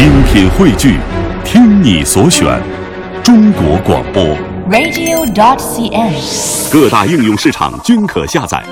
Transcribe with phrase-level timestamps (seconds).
[0.00, 0.96] 精品汇聚，
[1.44, 2.58] 听你所选，
[3.22, 4.24] 中国广播。
[4.70, 6.72] radio.dot.cn，。
[6.72, 8.64] 各大应用市场均可下载。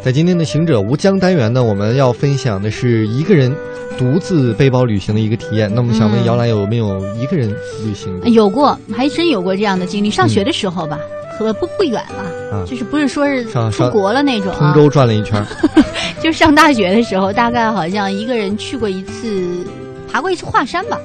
[0.00, 3.52] 在今天的行者无疆单元呢，我们要分享的是一个人
[3.98, 5.68] 独自背包旅行的一个体验。
[5.74, 7.50] 那么想问嗯姚兰有没有一个人
[7.84, 8.28] 旅行的？
[8.28, 10.08] 有过，还真有过这样的经历。
[10.08, 10.96] 上学的时候吧，
[11.42, 15.44] 和不不远了，啊就是不是说是出国了那种啊，通州转了一圈，
[16.22, 19.66] 就是上大学的时候，大概好像一个人去过一次，
[20.10, 20.98] 爬过一次华山吧。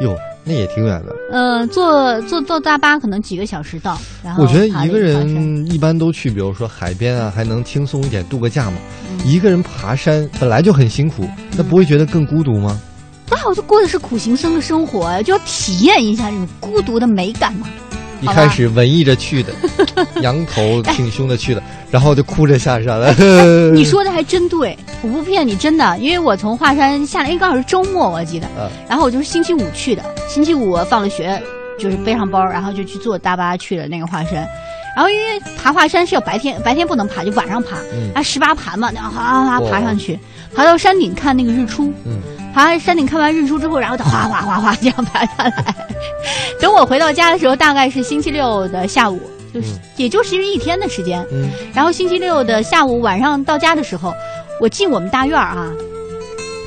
[0.00, 0.14] 哟，
[0.44, 1.14] 那也挺远的。
[1.32, 8.78] 呃，坐坐坐大巴可能几个小时到，然后我觉得一个人一般都去，比如说海边啊，还能轻松一点度个假嘛。
[9.10, 12.80] 嗯一个人爬山本来就很辛苦，那不会觉得更孤独吗？
[13.28, 17.66] 那我就过的是苦行僧的生活呀，就要体验一下这种孤独的美感嘛。
[18.20, 19.52] 一开始文艺着去的，
[20.22, 23.12] 仰头挺胸的去的，然后就哭着下山了。
[23.72, 28.70] 你说的还真对，我不骗你，真的，因为我从华山下来，因为刚好是周末，我记得，啊。
[28.88, 31.40] 然后我就是星期五去的，星期五放了学，
[31.78, 34.46] 就是背上包，然后就去坐大巴去了那个华山。
[34.96, 38.10] 然后因为爬华山是要白天，白天不能爬，就晚上爬，嗯。
[38.14, 40.18] 啊十八盘嘛，那样哗哗哗爬上去，
[40.54, 42.18] 爬到山顶看那个日出，嗯，
[42.58, 45.74] 爬山顶看完日出之后，然后再哗哗哗哗这样爬下来。
[46.60, 49.20] 等我回到家的时候，大概是星期六的下午，
[49.54, 51.24] 就是、嗯也就是一天的时间。
[51.30, 54.12] 嗯然后星期六的下午晚上到家的时候，
[54.60, 55.68] 我进我们大院儿啊，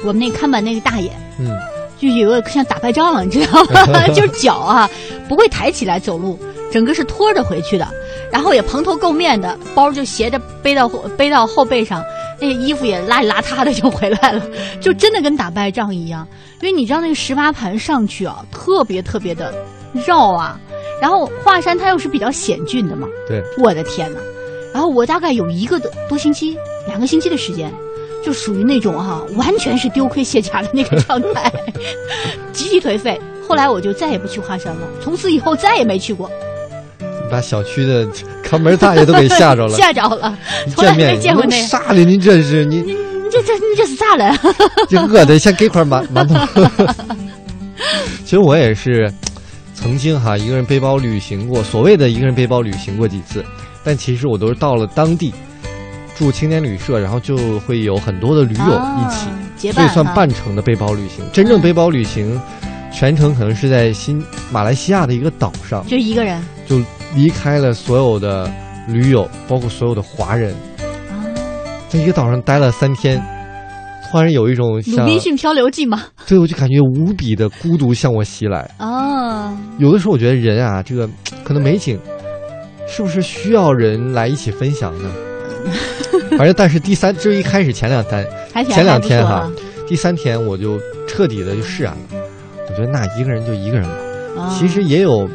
[0.05, 1.51] 我们那看门那个大爷嗯，
[1.99, 4.07] 就有个像打败仗了，你知道吗？
[4.15, 4.89] 就是脚啊
[5.27, 6.39] 不会抬起来走路，
[6.71, 7.85] 整个是拖着回去的，
[8.31, 12.01] 然后也蓬头垢面的，包就斜着背到后背到后背上，
[12.41, 14.43] 那个衣服也邋里邋遢的就回来了，
[14.81, 16.27] 就真的跟打败仗一样。
[16.59, 19.53] 因为你知道那个十八盘上去啊，特别特别的
[20.05, 20.59] 绕啊，
[20.99, 24.19] 然后华山它又是比较险峻的嘛，对，我的天呐！
[24.73, 27.71] 然后我大概有一个多星期、两个星期的时间，
[28.23, 31.51] 就属于那种哈、完全是丢盔卸甲的那个状态，
[32.51, 33.19] 极其颓废。
[33.47, 36.31] 后来我就再也不去华山了，从此以后再也没去过，
[37.31, 38.05] 把小区的
[38.43, 39.75] 看门大爷都给吓着了。
[39.79, 40.37] 吓着了，
[40.75, 42.03] 见面没见过那你啥的？
[42.03, 42.93] 你这是你你
[43.31, 44.37] 这这你这是咋了？
[44.89, 46.35] 这饿的先给块馒馒头。
[48.25, 49.11] 其实我也是
[49.73, 53.43] 曾经哈一个人背包旅行过，所谓的一个人背包旅行过几次，
[53.83, 55.33] 但其实我都是到了当地
[56.15, 61.25] 住青年旅社，然后就会有很多的驴友一起，啊结所以算半程的背包旅行。
[61.33, 62.39] 真正嗯背包旅行，
[62.93, 66.79] 全程可能是在新马来西亚的一个岛上，就一个人就
[67.15, 68.51] 离开了所有的
[68.87, 70.53] 驴友，包括所有的华人，
[71.09, 71.25] 啊，
[71.89, 73.21] 在一个岛上待了三天。
[74.09, 76.03] 突然有一种鲁像，滨逊漂流记嘛。
[76.27, 78.69] 对我就感觉无比的孤独向我袭来。
[78.77, 81.09] 啊，有的时候我觉得人啊，这个
[81.45, 81.97] 可能美景，
[82.87, 85.09] 是不是需要人来一起分享呢？
[86.37, 89.51] 反正但是第三，就是一开始前两天，还前两天哈啊，
[89.87, 91.99] 第三天我就彻底的就释然了。
[92.69, 93.95] 我觉得那一个人就一个人吧，
[94.43, 95.25] 啊其实也有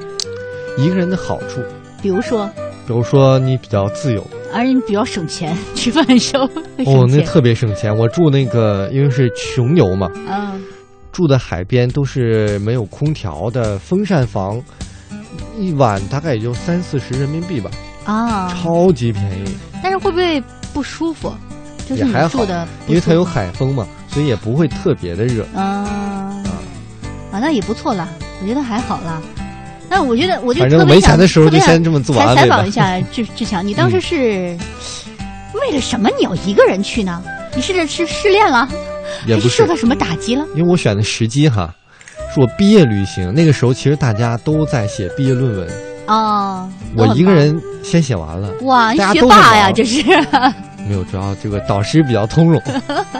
[0.76, 1.60] 一个人的好处，
[2.02, 2.48] 比如说，
[2.86, 4.24] 比如说你比较自由。
[4.52, 6.44] 而且你比较省钱，吃饭的时候
[6.86, 7.94] 哦，那特别省钱。
[7.94, 10.62] 我住那个，因为是穷游嘛，嗯，
[11.12, 14.62] 住的海边都是没有空调的风扇房，
[15.58, 17.70] 一晚大概也就三四十人民币吧，
[18.04, 19.56] 啊，超级便宜。
[19.82, 21.32] 但是会不会不舒服？
[21.88, 25.44] 就是还好住的，因为它有海风嘛，所以也不会特别的热。
[25.54, 25.62] 啊
[27.30, 28.08] 啊，那也不错啦，
[28.40, 29.20] 我觉得还好啦。
[29.88, 32.70] 那我觉得，我就反正特别想没钱的时候就先这么自我采采访一。
[32.76, 34.56] 下志志强，你当时是
[35.54, 37.22] 为了什么你要一个人去呢？
[37.54, 38.68] 你是是失恋了，
[39.26, 40.44] 也不是还受，到什么打击了？
[40.54, 41.72] 因为我选的时机哈，
[42.34, 45.68] 是我毕业旅行，那个时候其实大家都在写毕业论文，
[46.06, 48.52] 哦，我一个人先写完了。
[48.62, 50.02] 哇，你学霸呀，这是
[50.88, 52.60] 没有，主要这个导师比较通融，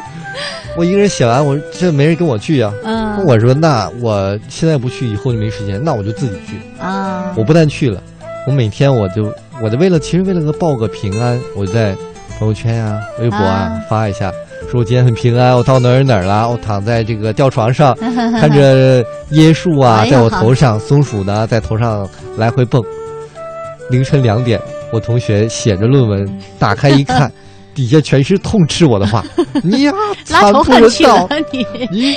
[0.77, 3.25] 我一个人写完，我这没人跟我去呀、嗯。
[3.25, 6.61] 我说那我现在不去，以后就没时间，那我就自己去。
[6.79, 8.01] 啊，我不但去了，
[8.47, 9.33] 我每天我就
[9.63, 11.97] 我就为了其实为了个报个平安，我就在
[12.39, 13.81] 朋友圈呀、微博啊啊。
[13.89, 14.31] 发一下，
[14.71, 17.97] 说我今天很平安，我到哪儿哪儿了，我躺在这个吊床上，
[18.39, 19.03] 看着
[19.33, 22.83] 椰树啊在我头上，松鼠呢在头上来回蹦。
[23.89, 24.61] 凌晨两点，
[24.93, 27.31] 我同学写着论文，打开一看，
[27.77, 29.23] 底下全是痛斥我的话，
[29.63, 29.93] 你呀
[30.31, 31.89] 拉惨不仇恨去忍睹了。
[31.93, 31.99] 你。
[31.99, 32.17] 你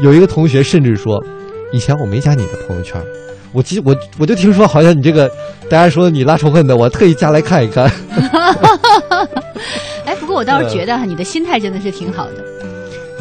[0.00, 1.22] 有一个同学甚至说，
[1.72, 3.00] 以前我没加你的朋友圈，
[3.52, 5.28] 我记我我就听说好像你这个，
[5.68, 7.90] 大家说你拉仇恨的，我特意加来看一看。
[10.06, 12.44] 哎，不过我倒是觉得哈，你的心态真的是挺好的。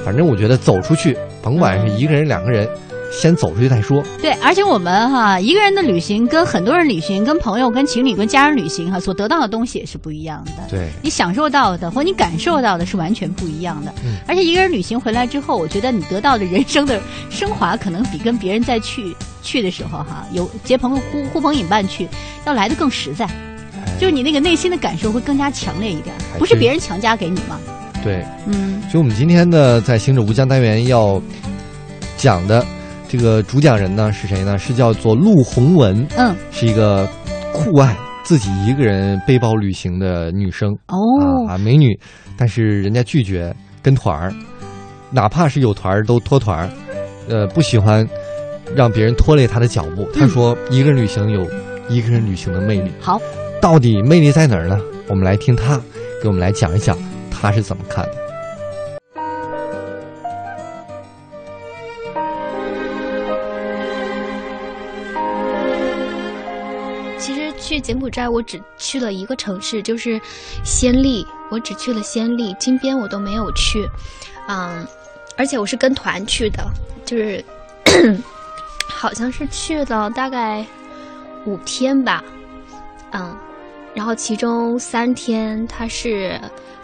[0.06, 2.70] 反正我觉得走出去，甭管是一个人两个人，
[3.12, 4.04] 先走出去再说。
[4.22, 10.52] 对，而且我们哈一个人的旅行跟很多人旅行、跟朋友、跟情侣、跟家人旅行哈，所得到的东西也是不一样的。
[10.70, 13.94] 对，你享受到的或你感受到的是完全不一样的。
[14.04, 17.00] 嗯而且一个人旅行回来之后，我觉得你得到的人生的
[17.30, 22.08] 升华，可能比跟别人再去去的时候哈，有结朋呼呼朋引伴去，
[22.46, 23.28] 要来的更实在。
[24.00, 27.60] 就是你那个内心的感受会更加强烈一点，不是别人强加给你吗？
[28.04, 31.20] 对，嗯，所以我们今天呢，在行者无疆单元要
[32.16, 32.64] 讲的
[33.10, 34.58] 这个主讲人呢是谁呢？
[34.58, 37.08] 是叫做陆红文，嗯，是一个
[37.54, 40.74] 酷爱自己一个人背包旅行的女生。
[40.88, 41.98] 哦，啊，美女，
[42.38, 44.34] 但是人家拒绝跟团儿，
[45.10, 46.70] 哪怕是有团儿都脱团儿，
[47.30, 48.06] 呃，不喜欢
[48.76, 50.04] 让别人拖累她的脚步。
[50.14, 51.48] 她嗯说，一个人旅行有
[51.88, 53.18] 一个人旅行的魅力，好，
[53.62, 54.78] 到底魅力在哪儿呢？
[55.08, 55.80] 我们来听她
[56.22, 56.98] 给我们来讲一讲，
[57.32, 58.27] 她是怎么看的。
[67.88, 70.20] 柬埔寨，我只去了一个城市，就是
[70.66, 71.26] 暹粒。
[71.50, 73.88] 我只去了暹粒，金边我都没有去。
[74.50, 74.86] 嗯，
[75.38, 76.70] 而且我是跟团去的，
[77.06, 77.42] 就是
[78.90, 80.66] 好像是去了大概
[81.46, 82.22] 五天吧。
[83.14, 83.34] 嗯，
[83.94, 86.38] 然后其中三天它是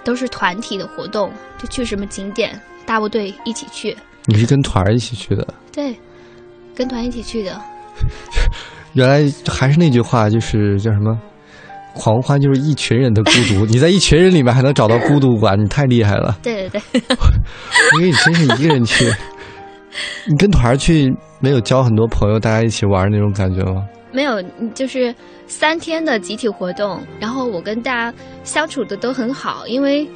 [0.06, 3.98] 都是团体的活动，就去什么景点，大部队一起去。
[4.24, 5.46] 你是跟团一起去的？
[5.74, 6.00] 对，
[6.74, 7.62] 跟团一起去的。
[8.94, 11.18] 原来还是那句话，就是叫什么？
[11.96, 16.36] 狂欢就是一群人的孤独，你在一群人里面还能找到孤独感，你太厉害了。
[16.42, 17.02] 对 对对。
[17.98, 19.06] 因为你真是一个人去，
[20.28, 23.86] 你跟团儿去没有交很多朋友，大家一起玩那种感觉吗？
[24.12, 24.42] 没有，
[24.74, 25.14] 就是
[25.46, 30.08] 三天的集体活动，然后我跟大家相处的都很好，因为，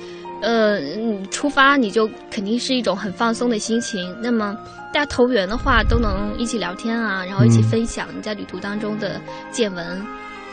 [0.42, 4.16] 呃，你出发你就肯定是一种很放松的心情。
[4.22, 4.56] 那么
[4.94, 9.86] 大家投缘的话，都能一起聊天啊，然后一起嗯分享你在旅途当中的见闻，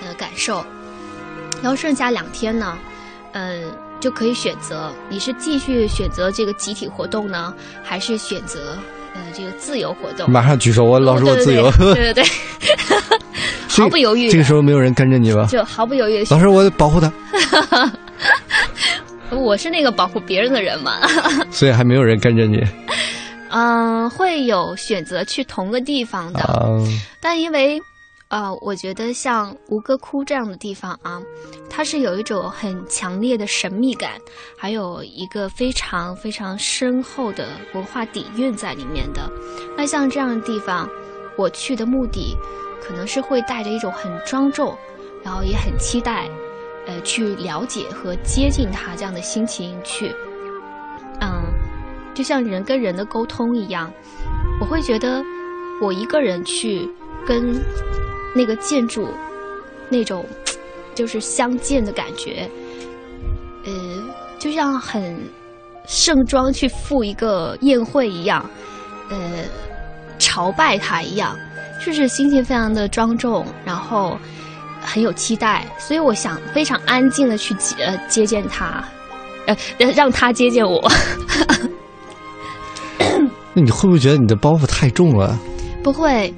[0.02, 0.64] 呃，感受。
[1.62, 2.76] 然后剩下两天呢，
[3.32, 3.60] 呃，
[4.00, 8.76] 就可以选择你是继续选择这个集体活动呢，还是选择
[9.14, 10.28] 呃这个自由活动？
[10.30, 11.70] 马上举手，我老师我自由。
[11.78, 12.24] 对对对，对
[13.68, 14.28] 毫不犹豫。
[14.30, 15.46] 这个时候没有人跟着你吧？
[15.46, 17.10] 就毫不犹豫老师，我保护他，
[19.30, 21.00] 我是那个保护别人的人嘛，
[21.50, 22.62] 所以还没有人跟着你
[23.56, 26.66] 嗯、会有选择去同个地方的，啊。
[27.20, 27.80] 但因为，
[28.26, 31.22] 呃，我觉得像吴哥窟这样的地方啊，
[31.70, 34.14] 它是有一种很强烈的神秘感，
[34.58, 39.30] 还有一个非常非常深厚的文化底蕴在里面的。
[39.76, 40.88] 那像这样的地方，
[41.36, 42.36] 我去的目的
[42.82, 44.76] 可能是会带着一种很庄重，
[45.22, 46.28] 然后也很期待，
[46.88, 50.12] 呃，去了解和接近它这样的心情去，
[51.20, 51.44] 嗯，
[52.14, 53.92] 就像人跟人的沟通一样，
[54.60, 55.22] 我会觉得
[55.82, 56.88] 我一个人去
[57.26, 57.60] 跟
[58.34, 59.08] 那个建筑
[59.88, 60.24] 那种
[60.94, 62.48] 就是相见的感觉，
[63.64, 63.72] 呃，
[64.38, 65.20] 就像很
[65.86, 68.48] 盛装去赴一个宴会一样，
[69.10, 69.16] 呃，
[70.18, 71.36] 朝拜他一样，
[71.84, 74.16] 就是心情非常的庄重，然后
[74.80, 78.84] 很有期待，所以我想非常安静的去接呃接见他，
[79.46, 80.80] 呃让让他接见我。
[83.54, 85.38] 那你会不会觉得你的包袱太重了？
[85.82, 86.32] 不会，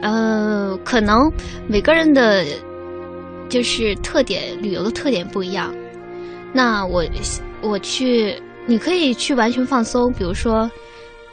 [0.00, 1.30] 呃，可能
[1.66, 2.44] 每个人的
[3.48, 5.74] 就是特点，旅游的特点不一样。
[6.52, 7.04] 那我
[7.62, 10.70] 我去，你可以去完全放松，比如说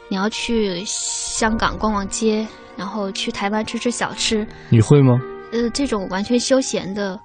[0.08, 5.18] 你要去香港逛逛街，然后去台湾吃吃小吃，你会吗？
[5.52, 7.18] 呃，这种完全休闲的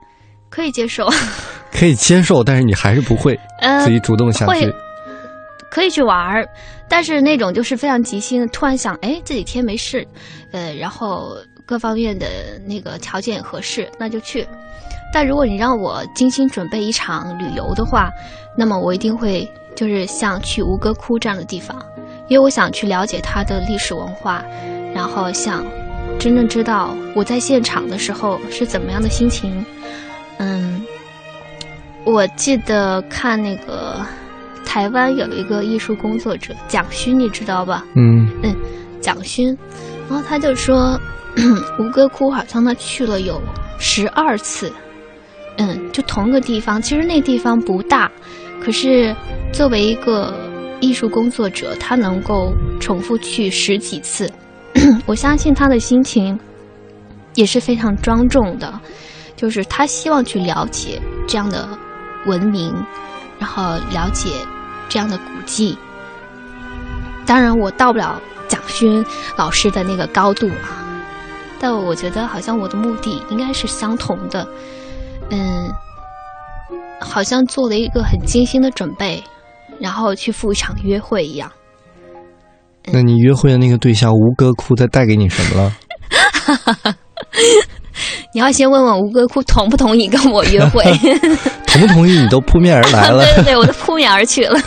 [0.49, 1.07] 可以接受，
[1.71, 4.75] 可以接受，但是你还是不会呃自，己主动想去会。
[5.75, 6.47] 可以去玩儿，
[6.87, 10.07] 但是那种就是非常即兴，突然想，哎，这几天没事，
[10.53, 12.25] 呃，然后各方面的
[12.65, 14.47] 那个条件也合适，那就去。
[15.13, 18.09] 但如果你让我精心准备一场旅游的话，
[18.57, 21.77] 那么我一定会就是像去吴哥窟这样的地方，
[22.29, 24.41] 因为我想去了解它的历史文化，
[24.93, 25.61] 然后想
[26.17, 29.65] 真正知道我在现场的时候是怎么样的心情。
[30.37, 30.81] 嗯，
[32.05, 33.99] 我记得看那个
[34.75, 37.85] 台湾有一个艺术工作者蒋勋，你知道吧？
[37.95, 38.27] 嗯，
[38.99, 39.57] 蒋勋，
[40.09, 40.99] 然后他就说，
[41.79, 43.41] 吴哥窟好像他去了有
[43.79, 44.69] 十二次，
[45.59, 46.81] 嗯，就同一个地方。
[46.81, 48.11] 其实那地方不大，
[48.61, 49.15] 可是
[49.53, 50.37] 作为一个
[50.81, 54.29] 艺术工作者，他能够重复去十几次，
[55.07, 56.37] 我相信他的心情
[57.35, 58.77] 也是非常庄重的，
[59.37, 61.65] 就是他希望去了解这样的
[62.25, 62.75] 文明，
[63.39, 64.31] 然后了解
[64.89, 65.77] 这样的古迹。
[67.25, 70.83] 当然，我到不了蒋勋老师的那个高度啊。
[71.59, 74.47] 但我觉得好像我的目的应该是相同的，
[75.31, 75.71] 嗯，
[76.99, 79.23] 好像做了一个很精心的准备，
[79.79, 81.51] 然后去赴一场约会一样。
[82.91, 85.73] 那你约会的那个对象吴哥窟，他带给你什么了？
[88.35, 90.83] 你要先问问吴哥窟同不同意跟我约会，
[91.65, 93.23] 同不同意你都扑面而来了。
[93.33, 94.59] 对对对，我都扑面而去了。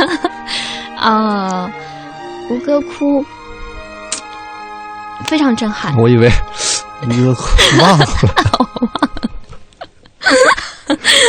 [0.98, 1.70] 啊，
[2.48, 3.22] 吴哥窟
[5.26, 5.94] 非常震撼。
[5.98, 6.32] 我以为
[7.02, 7.42] 吴哥窟
[7.82, 8.06] 忘了，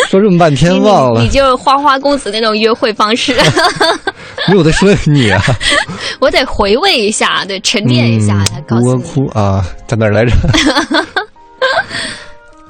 [0.09, 3.35] 说这么半天忘了你，就是花花公子那种约会方式，
[4.47, 5.43] 没有在说你啊。
[6.21, 9.03] 我得回味一下，对，沉淀一下吴哥诉你。
[9.03, 10.31] 窟啊，在哪儿来着？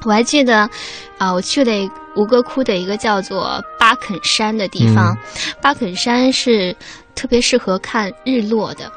[0.04, 0.68] 我还记得，
[1.18, 1.72] 啊、我去了
[2.16, 5.16] 吴哥窟的一个叫做巴肯山的地方。
[5.60, 6.74] 巴肯山是
[7.14, 8.90] 特别适合看日落的。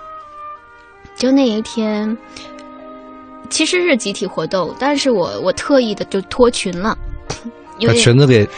[1.15, 2.17] 就那一天，
[3.49, 6.97] 其实是集体活动，但是我我特意的就脱裙了，
[7.77, 8.47] 因把为裙子给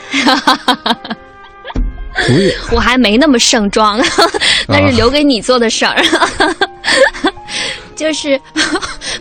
[2.71, 3.99] 我还没那么盛装，
[4.67, 6.01] 那是留给你做的事儿。
[7.95, 8.39] 就是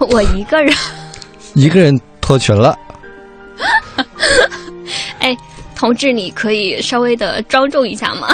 [0.00, 0.74] 我一个人，
[1.54, 2.74] 一个人脱裙了。
[5.20, 5.36] 哎，
[5.74, 8.28] 同志，你可以稍微的庄重一下吗？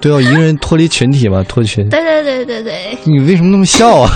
[0.00, 1.88] 对哦，一个人脱离群体嘛，脱群。
[1.88, 4.10] 对对对对对，你为什么那么笑啊？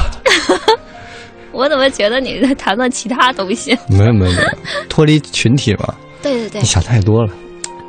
[1.52, 3.76] 我怎么觉得你在谈论其他东西？
[3.88, 4.48] 没有没有没有，
[4.88, 7.32] 脱离群体嘛，对对对你，想太多了。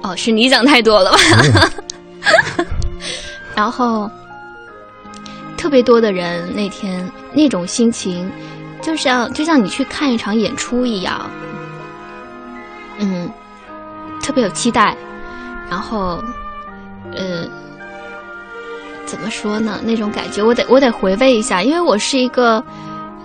[0.01, 1.69] 哦，是你想太多了吧？
[3.55, 4.09] 然后，
[5.55, 8.29] 特别多的人那天那种心情，
[8.81, 11.29] 就像就像你去看一场演出一样，
[12.99, 13.29] 嗯，
[14.21, 14.95] 特别有期待，
[15.69, 16.21] 然后，
[17.15, 17.47] 呃，
[19.05, 19.79] 怎么说呢？
[19.83, 22.63] 那种感觉，我得我得回味一下，因为我是一个。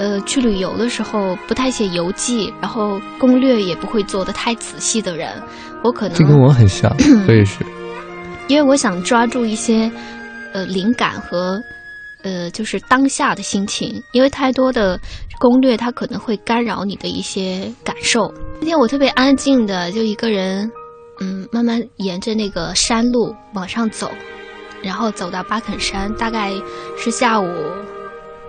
[0.01, 5.29] 呃，去旅游的时候不太写游记，然后攻略也不会做的太仔细的人，
[5.83, 6.89] 我可能这跟我很像，
[7.27, 7.67] 我也是。
[8.47, 9.91] 因为我想抓住一些
[10.53, 11.61] 呃灵感和
[12.23, 14.97] 呃就是当下的心情，因为太多的
[15.41, 18.33] 攻略它可能会干扰你的一些感受。
[18.61, 20.71] 那天我特别安静的就一个人，
[21.21, 24.11] 嗯，慢慢沿着那个山路往上走，
[24.83, 26.53] 然后走到巴肯山，大概
[26.97, 27.47] 是下午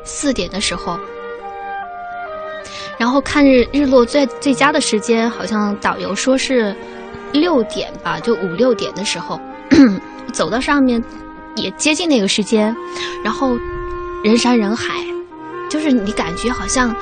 [0.03, 0.99] 四点的时候。
[2.97, 6.75] 然后看日日落最最佳的时间，好像导游说是
[7.31, 9.39] 六点吧，就五六点的时候，
[10.33, 11.01] 走到上面
[11.55, 12.75] 也接近那个时间，
[13.23, 13.57] 然后
[14.21, 14.95] 人山人海，
[15.69, 16.93] 就是你感觉好像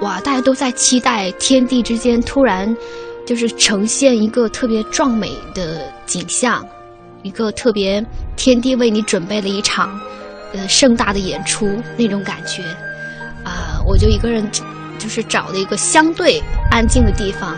[0.00, 2.76] 哇，大家都在期待天地之间突然
[3.24, 6.64] 就是呈现一个特别壮美的景象，
[7.22, 8.04] 一个特别
[8.36, 9.98] 天地为你准备了一场
[10.52, 12.62] 呃盛大的演出那种感觉。
[13.44, 14.44] 啊、我就一个人
[14.98, 17.56] 就是找了一个相对安静的地方，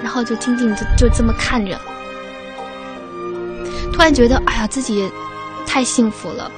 [0.00, 1.76] 然后就静静就就这么看着，
[3.92, 5.10] 突然觉得哎呀自己
[5.66, 6.50] 太幸福了，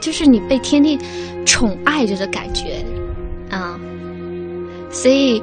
[0.00, 0.98] 就是你被天地
[1.44, 2.84] 宠爱着的感觉，
[3.50, 3.78] 啊、
[4.90, 5.42] 所以，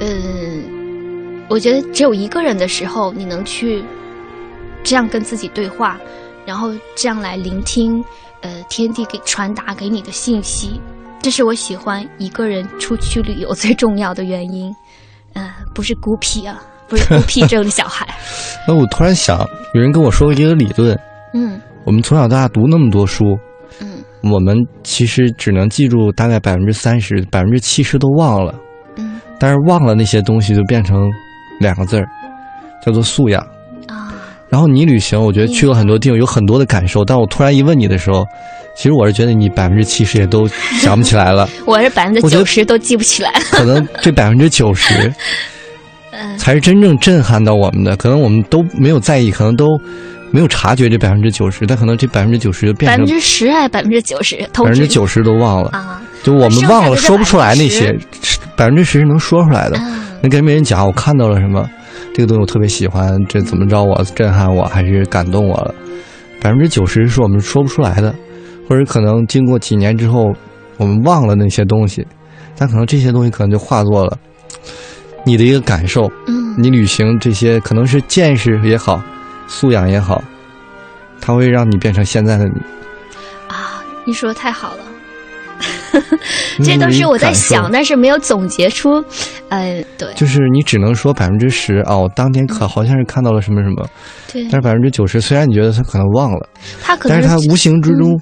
[0.00, 0.64] 嗯，
[1.48, 3.82] 我觉得只有一个人的时候，你能去
[4.82, 5.98] 这样跟自己对话，
[6.46, 8.02] 然后这样来聆听，
[8.40, 10.80] 呃，天地给传达给你的信息，
[11.20, 14.74] 这是我喜欢一个人出去旅游最重要的原因。
[15.34, 18.06] 嗯、不是孤僻啊，不是孤僻症的小孩。
[18.66, 19.38] 那我突然想，
[19.74, 20.98] 有人跟我说过一个理论，
[21.32, 23.38] 嗯我们从小到大读那么多书，嗯
[24.22, 28.54] 我们其实只能记住大概百分之三十，百分之七十都忘了。
[28.96, 31.08] 嗯但是忘了那些东西，就变成
[31.60, 32.04] 两个字儿，
[32.84, 33.40] 叫做素养。
[33.86, 34.10] 啊，
[34.50, 37.04] 然后你旅行，我觉得去了很多地方，有很多的感受。
[37.04, 38.26] 但我突然一问你的时候，
[38.74, 40.48] 其实我是觉得你百分之七十也都
[40.80, 43.40] 想不起来了， 我是百分之九十都记不起来了。
[43.52, 45.12] 可能这百分之九十
[46.10, 47.96] 嗯才是真正震撼到我们的。
[47.96, 49.80] 可能我们都没有在意，可能都
[50.30, 54.36] 没有察觉这百分之九十，但可能这百分之九十就变成百分之十还是百分之九十？
[54.52, 55.70] 百分之九十都忘了。
[55.70, 57.96] 啊就我们忘了说不出来那些，
[58.56, 59.78] 百分之十是能说出来的。
[59.78, 61.68] 啊能跟别人讲我看到了什么，
[62.12, 65.72] 这个东西我特别喜欢，这怎么着我震撼我还是感动我了。
[66.40, 68.12] 百分之九十是我们说不出来的，
[68.68, 70.34] 或者可能经过几年之后，
[70.76, 72.04] 我们忘了那些东西，
[72.56, 74.18] 但可能这些东西可能就化作了
[75.24, 76.10] 你的一个感受。
[76.26, 79.00] 嗯你旅行这些可能是见识也好，
[79.48, 80.22] 素养也好，
[81.20, 82.60] 它会让你变成现在的你。
[83.48, 84.78] 啊，你说的太好了。
[84.80, 84.88] 嗯
[86.62, 89.02] 这都是我在想，但是没有总结出。
[89.48, 93.88] 呃，对就是你只能说百分之十哦，我当天可好像是看到了什么什么，
[94.32, 96.48] 对但，是百分之九十，虽然你觉得他可能忘了，
[96.82, 98.20] 他可能但是他无形之中嗯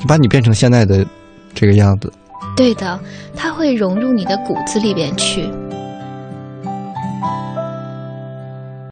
[0.00, 1.06] 就把你变成现在的
[1.54, 2.12] 这个样子。
[2.56, 2.98] 对的，
[3.36, 5.48] 他会融入你的骨子里边去。